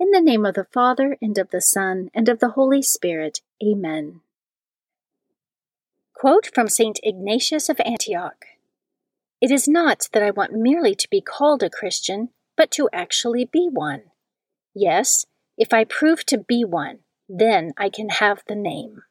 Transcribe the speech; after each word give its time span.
In 0.00 0.12
the 0.12 0.20
name 0.20 0.46
of 0.46 0.54
the 0.54 0.68
Father, 0.72 1.16
and 1.20 1.36
of 1.38 1.50
the 1.50 1.60
Son, 1.60 2.08
and 2.14 2.28
of 2.28 2.38
the 2.38 2.50
Holy 2.50 2.82
Spirit. 2.82 3.40
Amen. 3.60 4.20
Quote 6.14 6.50
from 6.54 6.68
St. 6.68 7.00
Ignatius 7.02 7.68
of 7.68 7.80
Antioch 7.84 8.44
It 9.40 9.50
is 9.50 9.66
not 9.66 10.08
that 10.12 10.22
I 10.22 10.30
want 10.30 10.52
merely 10.52 10.94
to 10.94 11.08
be 11.10 11.20
called 11.20 11.64
a 11.64 11.70
Christian, 11.70 12.28
but 12.56 12.70
to 12.72 12.88
actually 12.92 13.44
be 13.44 13.68
one. 13.68 14.02
Yes, 14.72 15.26
if 15.56 15.72
I 15.72 15.82
prove 15.82 16.24
to 16.26 16.38
be 16.38 16.64
one, 16.64 17.00
then 17.28 17.72
I 17.76 17.88
can 17.88 18.08
have 18.08 18.42
the 18.46 18.54
name. 18.54 19.02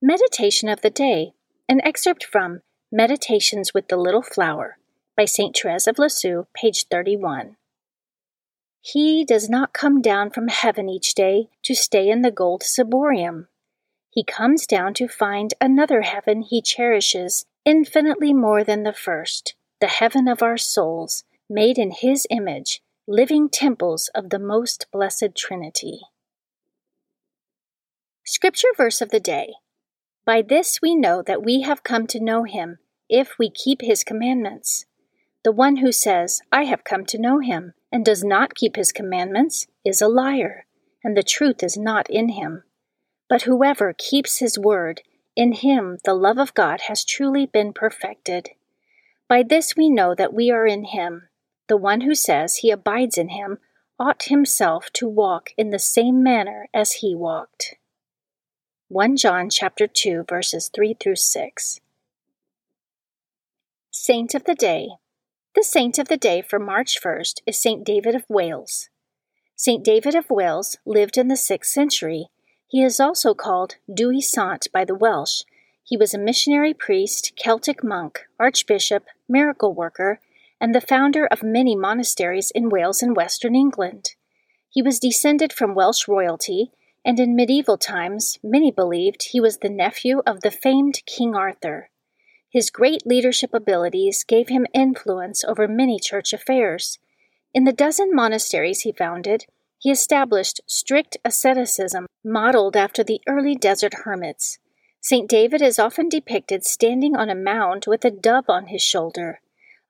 Meditation 0.00 0.68
of 0.68 0.82
the 0.82 0.90
Day, 0.90 1.32
an 1.68 1.80
excerpt 1.82 2.24
from 2.24 2.62
Meditations 2.92 3.74
with 3.74 3.88
the 3.88 3.96
Little 3.96 4.22
Flower 4.22 4.78
by 5.16 5.24
St. 5.24 5.56
Therese 5.56 5.88
of 5.88 5.98
Lisieux, 5.98 6.46
page 6.54 6.86
31. 6.88 7.56
He 8.80 9.24
does 9.24 9.48
not 9.48 9.72
come 9.72 10.00
down 10.00 10.30
from 10.30 10.48
heaven 10.48 10.88
each 10.88 11.14
day 11.14 11.48
to 11.64 11.74
stay 11.74 12.08
in 12.08 12.22
the 12.22 12.30
gold 12.30 12.62
ciborium. 12.62 13.48
He 14.10 14.24
comes 14.24 14.66
down 14.66 14.94
to 14.94 15.08
find 15.08 15.54
another 15.60 16.02
heaven 16.02 16.42
he 16.42 16.62
cherishes 16.62 17.44
infinitely 17.64 18.32
more 18.32 18.64
than 18.64 18.82
the 18.82 18.92
first, 18.92 19.54
the 19.80 19.88
heaven 19.88 20.26
of 20.26 20.42
our 20.42 20.56
souls, 20.56 21.24
made 21.50 21.78
in 21.78 21.90
his 21.90 22.26
image, 22.30 22.80
living 23.06 23.48
temples 23.48 24.10
of 24.14 24.30
the 24.30 24.38
most 24.38 24.86
blessed 24.92 25.34
Trinity. 25.36 26.00
Scripture 28.24 28.68
verse 28.76 29.00
of 29.00 29.10
the 29.10 29.20
day 29.20 29.54
By 30.24 30.42
this 30.42 30.80
we 30.82 30.94
know 30.94 31.22
that 31.22 31.42
we 31.42 31.62
have 31.62 31.82
come 31.82 32.06
to 32.08 32.20
know 32.20 32.44
him, 32.44 32.78
if 33.08 33.38
we 33.38 33.50
keep 33.50 33.80
his 33.80 34.04
commandments. 34.04 34.84
The 35.44 35.52
one 35.52 35.76
who 35.76 35.92
says, 35.92 36.40
I 36.52 36.64
have 36.64 36.84
come 36.84 37.06
to 37.06 37.18
know 37.18 37.38
him, 37.38 37.72
and 37.90 38.04
does 38.04 38.22
not 38.22 38.54
keep 38.54 38.76
his 38.76 38.92
commandments 38.92 39.66
is 39.84 40.00
a 40.00 40.08
liar, 40.08 40.66
and 41.02 41.16
the 41.16 41.22
truth 41.22 41.62
is 41.62 41.76
not 41.76 42.08
in 42.10 42.30
him. 42.30 42.64
But 43.28 43.42
whoever 43.42 43.94
keeps 43.96 44.38
his 44.38 44.58
word, 44.58 45.02
in 45.36 45.52
him 45.52 45.98
the 46.04 46.14
love 46.14 46.38
of 46.38 46.54
God 46.54 46.82
has 46.88 47.04
truly 47.04 47.46
been 47.46 47.72
perfected. 47.72 48.50
By 49.28 49.42
this 49.42 49.76
we 49.76 49.88
know 49.90 50.14
that 50.14 50.34
we 50.34 50.50
are 50.50 50.66
in 50.66 50.84
him. 50.84 51.28
The 51.68 51.76
one 51.76 52.00
who 52.00 52.14
says 52.14 52.56
he 52.56 52.70
abides 52.70 53.18
in 53.18 53.28
him 53.28 53.58
ought 53.98 54.24
himself 54.24 54.90
to 54.94 55.08
walk 55.08 55.50
in 55.56 55.70
the 55.70 55.78
same 55.78 56.22
manner 56.22 56.68
as 56.72 56.92
he 56.92 57.14
walked. 57.14 57.76
1 58.88 59.16
John 59.16 59.50
chapter 59.50 59.86
2 59.86 60.24
verses 60.28 60.70
3 60.74 60.94
through 60.94 61.16
6. 61.16 61.80
Saint 63.90 64.34
of 64.34 64.44
the 64.44 64.54
Day 64.54 64.88
the 65.58 65.64
saint 65.64 65.98
of 65.98 66.06
the 66.06 66.16
day 66.16 66.40
for 66.40 66.60
March 66.60 67.00
1st 67.02 67.40
is 67.44 67.60
St. 67.60 67.84
David 67.84 68.14
of 68.14 68.24
Wales. 68.28 68.90
St. 69.56 69.84
David 69.84 70.14
of 70.14 70.30
Wales 70.30 70.78
lived 70.86 71.18
in 71.18 71.26
the 71.26 71.34
6th 71.34 71.64
century. 71.64 72.28
He 72.68 72.80
is 72.80 73.00
also 73.00 73.34
called 73.34 73.74
Dewi 73.92 74.20
Sant 74.20 74.68
by 74.72 74.84
the 74.84 74.94
Welsh. 74.94 75.42
He 75.82 75.96
was 75.96 76.14
a 76.14 76.18
missionary 76.18 76.72
priest, 76.74 77.32
Celtic 77.34 77.82
monk, 77.82 78.20
archbishop, 78.38 79.06
miracle 79.28 79.74
worker, 79.74 80.20
and 80.60 80.76
the 80.76 80.80
founder 80.80 81.26
of 81.26 81.42
many 81.42 81.74
monasteries 81.74 82.52
in 82.52 82.68
Wales 82.68 83.02
and 83.02 83.16
western 83.16 83.56
England. 83.56 84.10
He 84.70 84.80
was 84.80 85.00
descended 85.00 85.52
from 85.52 85.74
Welsh 85.74 86.06
royalty, 86.06 86.70
and 87.04 87.18
in 87.18 87.34
medieval 87.34 87.78
times 87.78 88.38
many 88.44 88.70
believed 88.70 89.30
he 89.32 89.40
was 89.40 89.58
the 89.58 89.68
nephew 89.68 90.22
of 90.24 90.42
the 90.42 90.52
famed 90.52 91.02
King 91.04 91.34
Arthur. 91.34 91.90
His 92.50 92.70
great 92.70 93.06
leadership 93.06 93.52
abilities 93.52 94.24
gave 94.24 94.48
him 94.48 94.66
influence 94.72 95.44
over 95.44 95.68
many 95.68 95.98
church 95.98 96.32
affairs. 96.32 96.98
In 97.52 97.64
the 97.64 97.72
dozen 97.72 98.14
monasteries 98.14 98.80
he 98.80 98.92
founded, 98.92 99.44
he 99.78 99.90
established 99.90 100.60
strict 100.66 101.16
asceticism 101.24 102.06
modeled 102.24 102.76
after 102.76 103.04
the 103.04 103.20
early 103.26 103.54
desert 103.54 103.94
hermits. 104.04 104.58
St. 105.00 105.28
David 105.28 105.62
is 105.62 105.78
often 105.78 106.08
depicted 106.08 106.64
standing 106.64 107.14
on 107.14 107.30
a 107.30 107.34
mound 107.34 107.84
with 107.86 108.04
a 108.04 108.10
dove 108.10 108.46
on 108.48 108.66
his 108.66 108.82
shoulder. 108.82 109.40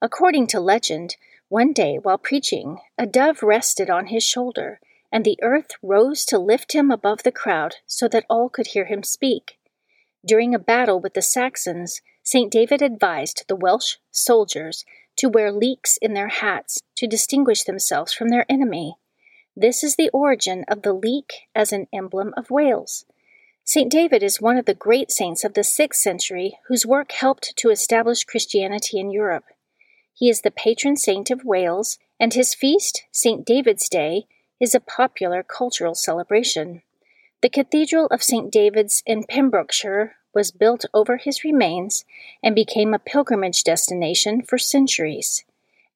According 0.02 0.48
to 0.48 0.60
legend, 0.60 1.16
one 1.48 1.72
day 1.72 1.98
while 2.02 2.18
preaching, 2.18 2.78
a 2.98 3.06
dove 3.06 3.42
rested 3.42 3.88
on 3.88 4.08
his 4.08 4.22
shoulder, 4.22 4.80
and 5.10 5.24
the 5.24 5.38
earth 5.42 5.70
rose 5.82 6.24
to 6.26 6.38
lift 6.38 6.74
him 6.74 6.90
above 6.90 7.22
the 7.22 7.32
crowd 7.32 7.76
so 7.86 8.06
that 8.08 8.26
all 8.28 8.48
could 8.50 8.68
hear 8.68 8.84
him 8.84 9.02
speak. 9.02 9.58
During 10.26 10.54
a 10.54 10.58
battle 10.58 11.00
with 11.00 11.14
the 11.14 11.22
Saxons, 11.22 12.02
St. 12.30 12.52
David 12.52 12.82
advised 12.82 13.44
the 13.48 13.56
Welsh 13.56 13.96
soldiers 14.10 14.84
to 15.16 15.30
wear 15.30 15.50
leeks 15.50 15.96
in 16.02 16.12
their 16.12 16.28
hats 16.28 16.78
to 16.98 17.06
distinguish 17.06 17.62
themselves 17.62 18.12
from 18.12 18.28
their 18.28 18.44
enemy. 18.50 18.96
This 19.56 19.82
is 19.82 19.96
the 19.96 20.10
origin 20.10 20.66
of 20.68 20.82
the 20.82 20.92
leek 20.92 21.48
as 21.54 21.72
an 21.72 21.86
emblem 21.90 22.34
of 22.36 22.50
Wales. 22.50 23.06
St. 23.64 23.90
David 23.90 24.22
is 24.22 24.42
one 24.42 24.58
of 24.58 24.66
the 24.66 24.74
great 24.74 25.10
saints 25.10 25.42
of 25.42 25.54
the 25.54 25.62
6th 25.62 25.94
century 25.94 26.58
whose 26.68 26.84
work 26.84 27.12
helped 27.12 27.56
to 27.56 27.70
establish 27.70 28.24
Christianity 28.24 29.00
in 29.00 29.10
Europe. 29.10 29.46
He 30.12 30.28
is 30.28 30.42
the 30.42 30.50
patron 30.50 30.98
saint 30.98 31.30
of 31.30 31.46
Wales, 31.46 31.98
and 32.20 32.34
his 32.34 32.54
feast, 32.54 33.04
St. 33.10 33.46
David's 33.46 33.88
Day, 33.88 34.26
is 34.60 34.74
a 34.74 34.80
popular 34.80 35.42
cultural 35.42 35.94
celebration. 35.94 36.82
The 37.40 37.48
Cathedral 37.48 38.06
of 38.08 38.22
St. 38.22 38.52
David's 38.52 39.02
in 39.06 39.24
Pembrokeshire 39.24 40.16
was 40.34 40.50
built 40.50 40.84
over 40.92 41.16
his 41.16 41.44
remains 41.44 42.04
and 42.42 42.54
became 42.54 42.94
a 42.94 42.98
pilgrimage 42.98 43.64
destination 43.64 44.42
for 44.42 44.58
centuries. 44.58 45.44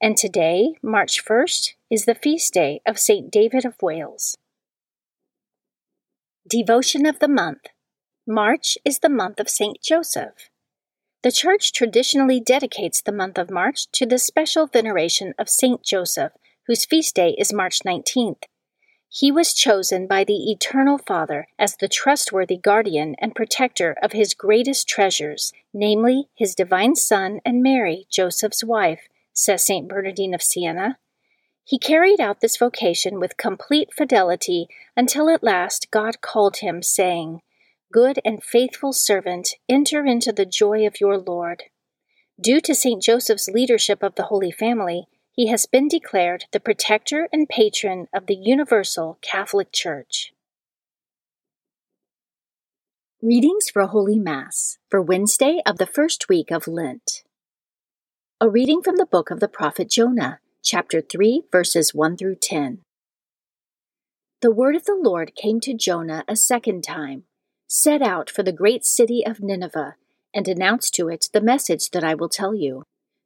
And 0.00 0.17
today, 0.17 0.75
March 0.82 1.25
1st, 1.25 1.75
is 1.90 2.05
the 2.05 2.14
feast 2.14 2.55
day 2.55 2.81
of 2.87 2.99
St. 2.99 3.31
David 3.31 3.64
of 3.64 3.81
Wales. 3.81 4.37
Devotion 6.49 7.06
of 7.06 7.19
the 7.20 7.29
Month 7.29 7.69
March 8.26 8.79
is 8.84 8.99
the 8.99 9.08
month 9.08 9.40
of 9.40 9.49
Saint 9.49 9.81
Joseph. 9.82 10.49
The 11.23 11.32
Church 11.32 11.73
traditionally 11.73 12.40
dedicates 12.40 13.00
the 13.00 13.12
month 13.12 13.38
of 13.38 13.50
March 13.50 13.90
to 13.93 14.06
the 14.06 14.19
special 14.19 14.67
veneration 14.67 15.35
of 15.38 15.49
Saint 15.49 15.85
Joseph, 15.85 16.32
whose 16.67 16.85
feast 16.85 17.14
day 17.14 17.37
is 17.38 17.52
March 17.52 17.81
19th. 17.87 18.43
He 19.14 19.31
was 19.31 19.53
chosen 19.53 20.06
by 20.06 20.25
the 20.25 20.50
Eternal 20.50 20.97
Father 20.97 21.47
as 21.59 21.76
the 21.76 21.87
trustworthy 21.87 22.56
guardian 22.56 23.14
and 23.19 23.35
protector 23.35 23.94
of 24.03 24.12
his 24.12 24.32
greatest 24.32 24.88
treasures, 24.88 25.53
namely 25.75 26.31
his 26.35 26.55
divine 26.55 26.97
Son 26.97 27.38
and 27.44 27.62
Mary, 27.62 28.06
Joseph's 28.11 28.64
wife, 28.64 29.09
says 29.35 29.67
St. 29.67 29.87
Bernardine 29.87 30.32
of 30.32 30.41
Siena. 30.41 30.97
He 31.62 31.79
carried 31.79 32.20
out 32.23 32.41
this 32.41 32.56
vocation 32.56 33.20
with 33.20 33.37
complete 33.37 33.93
fidelity 33.93 34.67
until 34.97 35.29
at 35.29 35.44
last 35.44 35.91
God 35.91 36.23
called 36.23 36.56
him, 36.59 36.82
saying, 36.82 37.43
Good 37.93 38.19
and 38.25 38.43
faithful 38.43 38.94
servant, 38.94 39.56
enter 39.69 40.06
into 40.06 40.32
the 40.32 40.47
joy 40.47 40.87
of 40.87 41.03
your 41.03 41.19
Lord. 41.19 41.64
Due 42.41 42.62
to 42.62 42.75
St. 42.75 43.03
Joseph's 43.03 43.49
leadership 43.49 44.03
of 44.03 44.14
the 44.14 44.25
Holy 44.25 44.50
Family, 44.50 45.06
he 45.32 45.46
has 45.46 45.64
been 45.64 45.88
declared 45.88 46.44
the 46.52 46.61
protector 46.61 47.29
and 47.32 47.49
patron 47.49 48.06
of 48.12 48.26
the 48.26 48.37
Universal 48.37 49.19
Catholic 49.23 49.73
Church. 49.73 50.32
Readings 53.23 53.70
for 53.70 53.87
Holy 53.87 54.19
Mass 54.19 54.79
for 54.90 55.00
Wednesday 55.00 55.62
of 55.64 55.79
the 55.79 55.87
first 55.87 56.29
week 56.29 56.50
of 56.50 56.69
Lent. 56.69 57.23
A 58.40 58.50
reading 58.50 58.82
from 58.82 58.96
the 58.96 59.06
book 59.06 59.31
of 59.31 59.40
the 59.40 59.49
prophet 59.49 59.88
Jonah, 59.88 60.40
chapter 60.62 61.00
3, 61.00 61.44
verses 61.50 61.94
1 61.94 62.17
through 62.19 62.37
10. 62.37 62.81
The 64.43 64.50
word 64.50 64.76
of 64.76 64.85
the 64.85 64.99
Lord 65.00 65.35
came 65.35 65.61
to 65.61 65.73
Jonah 65.73 66.25
a 66.28 66.37
second 66.37 66.82
time 66.82 67.25
Set 67.69 68.02
out 68.02 68.28
for 68.28 68.43
the 68.43 68.52
great 68.52 68.85
city 68.85 69.25
of 69.25 69.40
Nineveh, 69.40 69.94
and 70.35 70.46
announce 70.46 70.90
to 70.90 71.08
it 71.08 71.28
the 71.32 71.40
message 71.40 71.88
that 71.93 72.05
I 72.05 72.14
will 72.14 72.28
tell 72.28 72.55
you. 72.55 72.82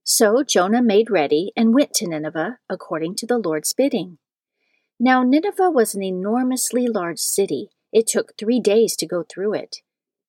So 0.08 0.44
Jonah 0.44 0.82
made 0.82 1.10
ready 1.10 1.50
and 1.56 1.74
went 1.74 1.92
to 1.94 2.06
Nineveh 2.06 2.60
according 2.70 3.16
to 3.16 3.26
the 3.26 3.38
Lord's 3.38 3.72
bidding. 3.72 4.18
Now 5.00 5.24
Nineveh 5.24 5.68
was 5.68 5.96
an 5.96 6.02
enormously 6.04 6.86
large 6.86 7.18
city. 7.18 7.70
It 7.92 8.06
took 8.06 8.38
three 8.38 8.60
days 8.60 8.94
to 8.98 9.06
go 9.06 9.24
through 9.28 9.54
it. 9.54 9.78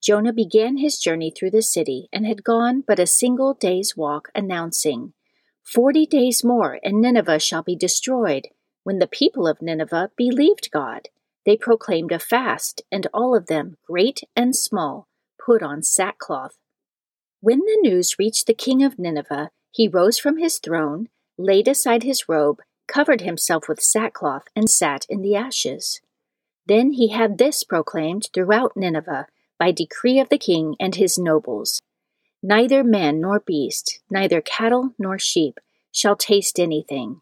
Jonah 0.02 0.34
began 0.34 0.78
his 0.78 0.98
journey 0.98 1.30
through 1.30 1.52
the 1.52 1.62
city 1.62 2.10
and 2.12 2.26
had 2.26 2.44
gone 2.44 2.84
but 2.88 2.98
a 2.98 3.06
single 3.06 3.54
day's 3.54 3.96
walk, 3.96 4.30
announcing, 4.34 5.14
Forty 5.64 6.08
days 6.08 6.44
more, 6.44 6.80
and 6.84 7.00
Nineveh 7.00 7.38
shall 7.38 7.62
be 7.62 7.76
destroyed. 7.76 8.48
When 8.84 8.98
the 8.98 9.06
people 9.06 9.48
of 9.48 9.62
Nineveh 9.62 10.10
believed 10.18 10.72
God, 10.72 11.10
they 11.46 11.56
proclaimed 11.56 12.12
a 12.12 12.18
fast, 12.18 12.82
and 12.92 13.06
all 13.14 13.36
of 13.36 13.46
them, 13.46 13.78
great 13.86 14.22
and 14.36 14.56
small, 14.56 15.08
put 15.46 15.62
on 15.62 15.84
sackcloth. 15.84 16.58
When 17.42 17.60
the 17.60 17.78
news 17.84 18.18
reached 18.18 18.48
the 18.48 18.56
king 18.56 18.84
of 18.84 18.98
Nineveh, 18.98 19.52
he 19.72 19.88
rose 19.88 20.18
from 20.18 20.38
his 20.38 20.60
throne, 20.60 21.10
laid 21.38 21.68
aside 21.68 22.04
his 22.04 22.28
robe, 22.30 22.62
covered 22.88 23.22
himself 23.22 23.68
with 23.68 23.82
sackcloth, 23.82 24.44
and 24.56 24.70
sat 24.70 25.06
in 25.10 25.22
the 25.22 25.36
ashes. 25.36 26.02
Then 26.66 26.92
he 26.92 27.10
had 27.10 27.38
this 27.38 27.64
proclaimed 27.64 28.30
throughout 28.34 28.76
Nineveh 28.76 29.28
by 29.60 29.72
decree 29.72 30.20
of 30.20 30.30
the 30.30 30.38
king 30.38 30.76
and 30.80 30.96
his 30.96 31.18
nobles 31.18 31.82
Neither 32.44 32.84
man 32.84 33.20
nor 33.20 33.40
beast, 33.40 34.00
neither 34.10 34.42
cattle 34.42 34.94
nor 35.00 35.18
sheep, 35.18 35.60
shall 35.92 36.16
taste 36.16 36.60
anything. 36.60 37.22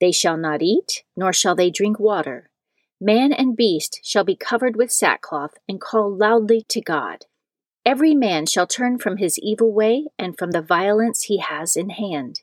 They 0.00 0.12
shall 0.12 0.36
not 0.36 0.60
eat, 0.60 1.04
nor 1.16 1.32
shall 1.32 1.54
they 1.54 1.70
drink 1.70 2.00
water 2.00 2.50
Man 3.00 3.32
and 3.32 3.54
beast 3.56 4.00
shall 4.02 4.24
be 4.24 4.34
covered 4.34 4.74
with 4.74 4.90
sackcloth 4.90 5.58
and 5.68 5.80
call 5.80 6.10
loudly 6.10 6.64
to 6.68 6.80
God. 6.80 7.26
Every 7.86 8.16
man 8.16 8.46
shall 8.46 8.66
turn 8.66 8.98
from 8.98 9.18
his 9.18 9.38
evil 9.38 9.72
way 9.72 10.06
and 10.18 10.36
from 10.36 10.50
the 10.50 10.60
violence 10.60 11.22
he 11.22 11.38
has 11.38 11.76
in 11.76 11.90
hand. 11.90 12.40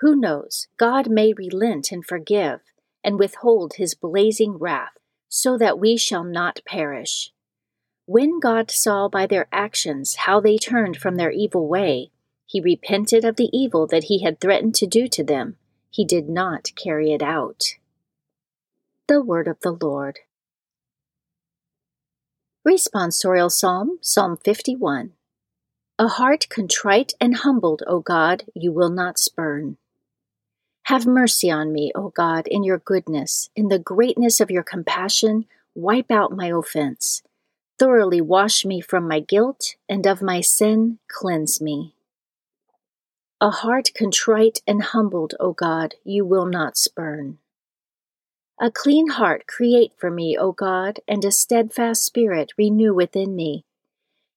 Who 0.00 0.14
knows, 0.14 0.66
God 0.76 1.08
may 1.08 1.32
relent 1.32 1.90
and 1.90 2.04
forgive, 2.04 2.60
and 3.02 3.18
withhold 3.18 3.76
his 3.76 3.94
blazing 3.94 4.58
wrath, 4.58 4.98
so 5.30 5.56
that 5.56 5.78
we 5.78 5.96
shall 5.96 6.24
not 6.24 6.60
perish. 6.66 7.32
When 8.04 8.38
God 8.38 8.70
saw 8.70 9.08
by 9.08 9.26
their 9.26 9.48
actions 9.50 10.16
how 10.16 10.40
they 10.40 10.58
turned 10.58 10.98
from 10.98 11.16
their 11.16 11.30
evil 11.30 11.66
way, 11.66 12.10
he 12.44 12.60
repented 12.60 13.24
of 13.24 13.36
the 13.36 13.48
evil 13.56 13.86
that 13.86 14.04
he 14.04 14.22
had 14.22 14.38
threatened 14.38 14.74
to 14.74 14.86
do 14.86 15.08
to 15.08 15.24
them. 15.24 15.56
He 15.88 16.04
did 16.04 16.28
not 16.28 16.70
carry 16.76 17.14
it 17.14 17.22
out. 17.22 17.76
The 19.08 19.22
Word 19.22 19.48
of 19.48 19.58
the 19.60 19.72
Lord. 19.72 20.18
Responsorial 22.66 23.48
Psalm, 23.48 24.00
Psalm 24.02 24.38
51. 24.38 25.12
A 26.00 26.08
heart 26.08 26.48
contrite 26.48 27.12
and 27.20 27.36
humbled, 27.36 27.84
O 27.86 28.00
God, 28.00 28.42
you 28.56 28.72
will 28.72 28.90
not 28.90 29.20
spurn. 29.20 29.76
Have 30.86 31.06
mercy 31.06 31.48
on 31.48 31.72
me, 31.72 31.92
O 31.94 32.08
God, 32.08 32.48
in 32.48 32.64
your 32.64 32.78
goodness, 32.78 33.50
in 33.54 33.68
the 33.68 33.78
greatness 33.78 34.40
of 34.40 34.50
your 34.50 34.64
compassion, 34.64 35.44
wipe 35.76 36.10
out 36.10 36.32
my 36.32 36.48
offense. 36.48 37.22
Thoroughly 37.78 38.20
wash 38.20 38.64
me 38.64 38.80
from 38.80 39.06
my 39.06 39.20
guilt, 39.20 39.76
and 39.88 40.04
of 40.04 40.20
my 40.20 40.40
sin 40.40 40.98
cleanse 41.06 41.60
me. 41.60 41.94
A 43.40 43.50
heart 43.50 43.90
contrite 43.96 44.60
and 44.66 44.82
humbled, 44.82 45.34
O 45.38 45.52
God, 45.52 45.94
you 46.02 46.24
will 46.24 46.46
not 46.46 46.76
spurn. 46.76 47.38
A 48.58 48.70
clean 48.70 49.10
heart 49.10 49.46
create 49.46 49.92
for 49.98 50.10
me, 50.10 50.34
O 50.38 50.50
God, 50.50 51.00
and 51.06 51.22
a 51.26 51.30
steadfast 51.30 52.02
spirit 52.02 52.54
renew 52.56 52.94
within 52.94 53.36
me. 53.36 53.66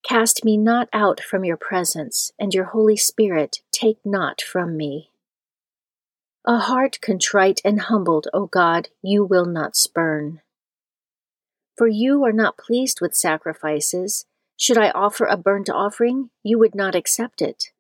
Cast 0.04 0.44
me 0.44 0.58
not 0.58 0.90
out 0.92 1.22
from 1.22 1.46
your 1.46 1.56
presence, 1.56 2.34
and 2.38 2.54
your 2.54 2.66
Holy 2.66 2.98
Spirit 2.98 3.62
take 3.72 4.00
not 4.04 4.42
from 4.42 4.76
me. 4.76 5.12
A 6.46 6.58
heart 6.58 7.00
contrite 7.02 7.62
and 7.64 7.80
humbled, 7.82 8.28
O 8.34 8.46
God, 8.46 8.90
you 9.02 9.24
will 9.24 9.46
not 9.46 9.78
spurn. 9.78 10.42
For 11.78 11.88
you 11.88 12.26
are 12.26 12.34
not 12.34 12.58
pleased 12.58 13.00
with 13.00 13.16
sacrifices. 13.16 14.26
Should 14.58 14.78
I 14.78 14.90
offer 14.90 15.26
a 15.26 15.38
burnt 15.38 15.70
offering, 15.70 16.30
you 16.44 16.60
would 16.60 16.76
not 16.76 16.94
accept 16.94 17.42
it. 17.42 17.72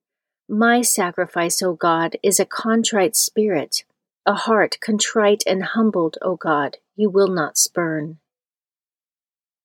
My 0.47 0.81
sacrifice, 0.83 1.61
O 1.61 1.73
God, 1.73 2.15
is 2.23 2.39
a 2.39 2.45
contrite 2.45 3.17
spirit 3.17 3.83
a 4.29 4.35
heart 4.35 4.77
contrite 4.79 5.41
and 5.47 5.63
humbled, 5.63 6.15
O 6.21 6.35
God, 6.35 6.77
you 6.95 7.09
will 7.09 7.29
not 7.29 7.57
spurn. 7.57 8.19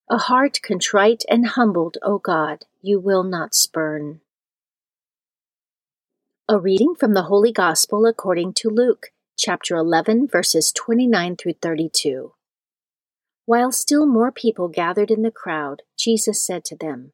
A 0.09 0.17
heart 0.17 0.61
contrite 0.63 1.23
and 1.29 1.49
humbled, 1.49 1.99
O 2.01 2.19
God, 2.19 2.65
you 2.81 2.99
will 2.99 3.25
not 3.25 3.53
spurn. 3.53 4.23
A 6.49 6.59
reading 6.59 6.95
from 6.95 7.13
the 7.13 7.25
Holy 7.25 7.53
Gospel 7.53 8.07
according 8.07 8.55
to 8.55 8.71
Luke, 8.71 9.13
chapter 9.37 9.77
11, 9.77 10.29
verses 10.29 10.73
29 10.73 11.37
through 11.37 11.57
32. 11.61 12.33
While 13.45 13.71
still 13.71 14.07
more 14.07 14.33
people 14.33 14.69
gathered 14.69 15.11
in 15.11 15.21
the 15.21 15.31
crowd, 15.31 15.83
Jesus 15.99 16.43
said 16.43 16.65
to 16.65 16.77
them, 16.77 17.13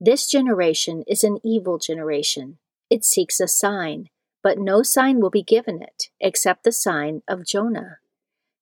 This 0.00 0.28
generation 0.28 1.04
is 1.06 1.22
an 1.22 1.38
evil 1.44 1.78
generation. 1.78 2.58
It 2.90 3.04
seeks 3.04 3.38
a 3.38 3.46
sign 3.46 4.08
but 4.42 4.58
no 4.58 4.82
sign 4.82 5.20
will 5.20 5.30
be 5.30 5.42
given 5.42 5.82
it 5.82 6.08
except 6.20 6.64
the 6.64 6.72
sign 6.72 7.22
of 7.28 7.46
Jonah. 7.46 7.98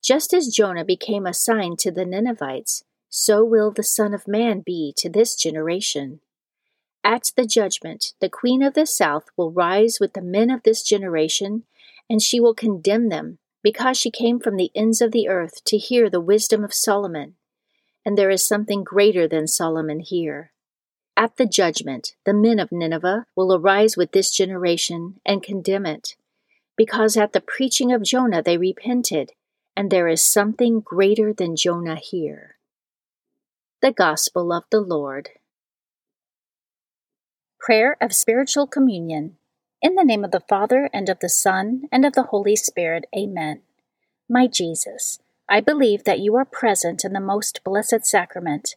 Just 0.02 0.32
as 0.32 0.48
Jonah 0.48 0.84
became 0.84 1.26
a 1.26 1.34
sign 1.34 1.76
to 1.78 1.90
the 1.90 2.04
Ninevites, 2.04 2.84
so 3.08 3.44
will 3.44 3.70
the 3.70 3.82
Son 3.82 4.14
of 4.14 4.28
Man 4.28 4.60
be 4.64 4.92
to 4.98 5.08
this 5.08 5.34
generation. 5.34 6.20
At 7.02 7.32
the 7.36 7.46
judgment, 7.46 8.14
the 8.20 8.28
Queen 8.28 8.62
of 8.62 8.74
the 8.74 8.86
South 8.86 9.26
will 9.36 9.52
rise 9.52 9.98
with 10.00 10.14
the 10.14 10.22
men 10.22 10.50
of 10.50 10.62
this 10.64 10.82
generation, 10.82 11.64
and 12.10 12.20
she 12.20 12.40
will 12.40 12.54
condemn 12.54 13.08
them, 13.08 13.38
because 13.62 13.96
she 13.96 14.10
came 14.10 14.38
from 14.38 14.56
the 14.56 14.70
ends 14.74 15.00
of 15.00 15.12
the 15.12 15.28
earth 15.28 15.64
to 15.64 15.76
hear 15.76 16.10
the 16.10 16.20
wisdom 16.20 16.64
of 16.64 16.74
Solomon. 16.74 17.34
And 18.04 18.16
there 18.16 18.30
is 18.30 18.46
something 18.46 18.84
greater 18.84 19.26
than 19.26 19.46
Solomon 19.46 20.00
here. 20.00 20.52
At 21.16 21.36
the 21.36 21.46
judgment, 21.46 22.14
the 22.26 22.34
men 22.34 22.58
of 22.58 22.70
Nineveh 22.70 23.26
will 23.34 23.54
arise 23.54 23.96
with 23.96 24.12
this 24.12 24.30
generation 24.30 25.18
and 25.24 25.42
condemn 25.42 25.86
it, 25.86 26.14
because 26.76 27.16
at 27.16 27.32
the 27.32 27.40
preaching 27.40 27.90
of 27.90 28.02
Jonah 28.02 28.42
they 28.42 28.58
repented, 28.58 29.32
and 29.74 29.90
there 29.90 30.08
is 30.08 30.22
something 30.22 30.80
greater 30.80 31.32
than 31.32 31.56
Jonah 31.56 31.96
here. 31.96 32.56
The 33.80 33.92
Gospel 33.92 34.52
of 34.52 34.64
the 34.70 34.80
Lord. 34.80 35.30
Prayer 37.58 37.96
of 38.00 38.12
Spiritual 38.12 38.66
Communion. 38.66 39.38
In 39.80 39.94
the 39.94 40.04
name 40.04 40.24
of 40.24 40.32
the 40.32 40.44
Father, 40.46 40.90
and 40.92 41.08
of 41.08 41.20
the 41.20 41.30
Son, 41.30 41.84
and 41.90 42.04
of 42.04 42.12
the 42.12 42.24
Holy 42.24 42.56
Spirit, 42.56 43.06
Amen. 43.16 43.62
My 44.28 44.46
Jesus, 44.46 45.18
I 45.48 45.60
believe 45.60 46.04
that 46.04 46.20
you 46.20 46.36
are 46.36 46.44
present 46.44 47.04
in 47.04 47.14
the 47.14 47.20
most 47.20 47.64
blessed 47.64 48.04
sacrament 48.04 48.76